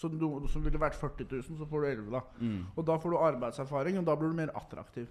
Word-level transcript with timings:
Så 0.00 0.08
du, 0.08 0.26
som 0.48 0.62
ville 0.64 0.80
vært 0.80 0.96
40 0.96 1.26
000, 1.28 1.58
så 1.60 1.66
får 1.68 1.82
du 1.84 1.86
11 1.90 2.12
da. 2.14 2.20
Mm. 2.40 2.60
Og 2.72 2.84
da 2.88 2.94
får 3.00 3.12
du 3.12 3.16
arbeidserfaring, 3.20 3.98
og 4.00 4.06
da 4.08 4.14
blir 4.16 4.30
du 4.32 4.38
mer 4.38 4.52
attraktiv. 4.56 5.10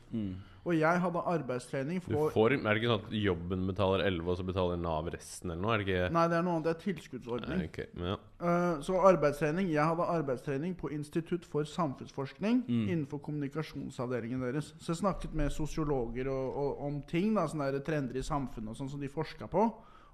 Og 0.65 0.73
jeg 0.75 1.01
hadde 1.03 1.21
arbeidstrening 1.31 2.01
Du 2.03 2.07
for 2.09 2.33
får, 2.33 2.55
er 2.57 2.63
det 2.65 2.81
ikke 2.81 2.89
sånn 2.91 3.03
at 3.05 3.13
jobben 3.15 3.67
betaler 3.69 4.03
11, 4.07 4.31
og 4.33 4.39
så 4.39 4.45
betaler 4.47 4.81
Nav 4.81 5.11
resten, 5.13 5.53
eller 5.53 5.61
noe? 5.61 5.75
Er 5.75 5.83
det 5.83 5.85
ikke 5.87 6.09
Nei, 6.15 6.23
det 6.31 6.37
er 6.39 6.47
noe 6.47 6.57
annet. 6.57 6.65
Det 6.67 6.73
er 6.73 6.81
tilskuddsordning. 6.83 7.61
Nei, 7.61 7.67
ok, 7.69 7.79
ja. 8.09 8.15
uh, 8.41 8.81
så 8.85 8.97
arbeidstrening 9.11 9.69
Jeg 9.71 9.85
hadde 9.91 10.07
arbeidstrening 10.15 10.73
på 10.79 10.91
Institutt 10.97 11.45
for 11.45 11.69
samfunnsforskning 11.69 12.63
Mm. 12.69 12.89
innenfor 12.89 13.21
kommunikasjonsavdelingen 13.23 14.41
deres. 14.41 14.73
Så 14.79 14.93
jeg 14.93 15.01
snakket 15.03 15.33
med 15.37 15.51
sosiologer 15.53 16.27
og, 16.29 16.57
og, 16.63 16.81
om 16.87 17.01
ting, 17.07 17.33
da, 17.37 17.45
sånne 17.47 17.71
der 17.71 17.85
trender 17.85 18.17
i 18.17 18.25
samfunnet 18.25 18.73
og 18.73 18.77
sånn 18.77 18.89
som 18.91 19.01
de 19.01 19.09
forska 19.09 19.47
på. 19.47 19.63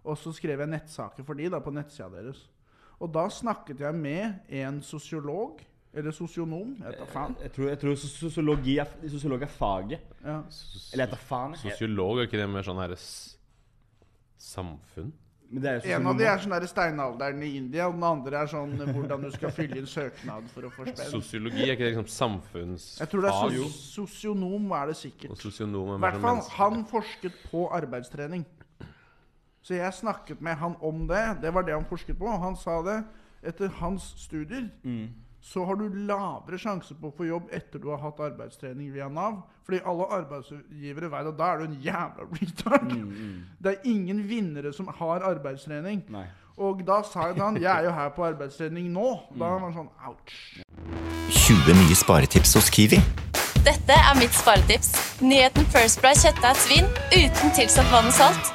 Og 0.06 0.18
så 0.20 0.34
skrev 0.36 0.62
jeg 0.62 0.70
nettsaker 0.70 1.26
for 1.26 1.38
de 1.40 1.50
da 1.50 1.60
på 1.64 1.74
nettsida 1.74 2.12
deres. 2.14 2.46
Og 3.00 3.12
da 3.14 3.26
snakket 3.30 3.80
jeg 3.84 3.96
med 3.96 4.52
en 4.64 4.82
sosiolog, 4.86 5.60
eller 5.96 6.12
sosionom, 6.12 6.74
jeg 6.80 6.92
vet 6.92 7.00
da 7.00 7.06
faen. 7.08 7.36
Jeg 7.42 7.52
tror, 7.56 7.68
jeg 7.72 7.80
tror 7.80 7.96
sosiologi 8.00 8.78
er, 8.84 8.90
sosiolog 9.12 9.42
er 9.48 9.52
faget. 9.52 10.02
Ja. 10.26 10.40
Eller 10.42 11.04
jeg 11.04 11.04
vet 11.06 11.14
da 11.16 11.20
faen. 11.30 11.56
Sosiolog, 11.62 12.20
er 12.20 12.28
ikke 12.28 12.42
det 12.42 12.50
mer 12.52 12.68
sånn 12.68 12.82
her 12.84 12.96
samfunn? 14.38 15.14
Men 15.46 15.62
det 15.62 15.72
er 15.72 16.00
En 16.00 16.08
av 16.10 16.18
de 16.18 16.26
er 16.26 16.40
sånn 16.42 16.56
der 16.56 16.66
steinalderen 16.68 17.44
i 17.46 17.52
India, 17.60 17.86
og 17.88 17.94
den 17.96 18.04
andre 18.08 18.40
er 18.42 18.50
sånn 18.50 18.74
hvordan 18.82 19.28
du 19.28 19.30
skal 19.36 19.54
fylle 19.54 19.78
inn 19.78 19.88
søknad 19.88 20.48
for 20.52 20.66
å 20.68 20.72
få 20.74 20.88
spenn. 20.90 21.12
Sosiologi, 21.14 21.62
er 21.68 21.76
ikke 21.76 21.86
det 21.86 21.92
liksom 21.94 22.10
samfunnsfag? 22.12 23.04
Jeg 23.04 23.12
tror 23.12 23.26
det 23.28 23.32
er 23.32 23.56
sos 23.62 23.78
sosionom, 23.94 24.66
er 24.80 24.92
det 24.92 24.98
sikkert. 25.00 25.36
Og 25.36 25.40
sosionom 25.44 25.94
er 25.94 26.00
I 26.00 26.02
mer 26.02 26.08
hvert 26.08 26.18
sånn 26.18 26.26
fall, 26.26 26.40
menneske. 26.42 26.58
han 26.64 26.86
forsket 26.90 27.40
på 27.52 27.68
arbeidstrening. 27.78 28.46
Så 29.66 29.74
jeg 29.80 29.94
snakket 29.98 30.42
med 30.46 30.56
han 30.62 30.76
om 30.86 31.08
det. 31.10 31.24
Det 31.42 31.52
var 31.54 31.64
det 31.66 31.74
han 31.74 31.86
forsket 31.90 32.18
på. 32.20 32.30
Han 32.42 32.56
sa 32.56 32.82
det. 32.86 33.00
Etter 33.46 33.70
hans 33.82 34.14
studier 34.18 34.68
Mm. 34.84 35.10
så 35.42 35.66
har 35.66 35.76
du 35.76 35.90
lavere 35.94 36.58
sjanse 36.58 36.94
på 36.98 37.10
å 37.12 37.14
få 37.18 37.26
jobb 37.28 37.50
etter 37.54 37.80
du 37.82 37.90
har 37.90 37.98
hatt 38.02 38.20
arbeidstrening 38.20 38.94
via 38.94 39.08
Nav. 39.10 39.42
Fordi 39.66 39.80
alle 39.86 40.06
arbeidsgivere 40.20 41.10
vet 41.12 41.28
at 41.32 41.38
da 41.38 41.44
er 41.54 41.58
du 41.58 41.64
en 41.66 41.78
jævla 41.82 42.26
retard. 42.42 42.92
Mm, 42.92 43.44
Det 43.62 43.72
er 43.76 43.90
ingen 43.90 44.24
vinnere 44.30 44.74
som 44.74 44.88
har 44.88 45.20
arbeidstrening. 45.26 46.04
Nei. 46.10 46.26
Og 46.58 46.86
da 46.88 47.02
sa 47.04 47.26
jeg 47.28 47.36
til 47.36 47.44
han 47.44 47.56
Jeg 47.62 47.78
er 47.80 47.84
jo 47.84 47.92
her 47.92 48.10
på 48.10 48.24
arbeidstrening 48.26 48.92
nå. 48.94 49.20
Da 49.38 49.46
var 49.50 49.60
han 49.60 49.74
sånn 49.74 49.90
ouch. 50.08 50.62
20 51.30 51.74
nye 51.74 51.96
sparetips 51.96 52.54
hos 52.54 52.70
Kiwi. 52.70 53.02
Dette 53.66 53.94
er 53.98 54.14
mitt 54.20 54.34
sparetips. 54.34 54.94
Nyheten 55.22 55.66
First 55.74 56.00
Price 56.02 56.22
kjøttdeig 56.28 56.56
svin 56.56 56.86
uten 57.12 57.52
tilsatt 57.58 57.90
vann 57.92 58.06
og 58.08 58.14
salt. 58.14 58.55